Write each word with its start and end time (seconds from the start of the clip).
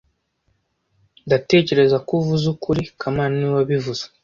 Ndatekereza 1.25 1.97
ko 2.05 2.11
uvuze 2.21 2.45
ukuri 2.53 2.81
kamana 2.99 3.33
niwe 3.35 3.53
wabivuze 3.59 4.03